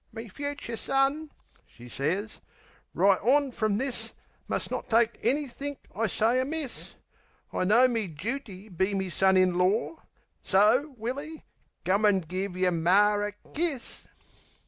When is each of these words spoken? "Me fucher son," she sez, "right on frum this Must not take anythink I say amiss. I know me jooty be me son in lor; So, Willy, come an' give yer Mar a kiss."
"Me 0.11 0.27
fucher 0.27 0.75
son," 0.75 1.29
she 1.67 1.87
sez, 1.87 2.39
"right 2.95 3.19
on 3.21 3.51
frum 3.51 3.77
this 3.77 4.15
Must 4.47 4.71
not 4.71 4.89
take 4.89 5.23
anythink 5.23 5.77
I 5.95 6.07
say 6.07 6.39
amiss. 6.41 6.95
I 7.53 7.65
know 7.65 7.87
me 7.87 8.07
jooty 8.07 8.67
be 8.75 8.95
me 8.95 9.11
son 9.11 9.37
in 9.37 9.59
lor; 9.59 10.01
So, 10.41 10.95
Willy, 10.97 11.45
come 11.85 12.07
an' 12.07 12.21
give 12.21 12.57
yer 12.57 12.71
Mar 12.71 13.21
a 13.27 13.33
kiss." 13.53 14.01